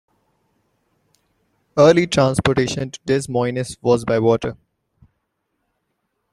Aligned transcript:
Early 1.77 2.07
transportation 2.07 2.89
to 2.89 2.99
Des 3.05 3.29
Moines 3.31 3.77
was 3.83 4.03
by 4.03 4.17
water. 4.17 4.57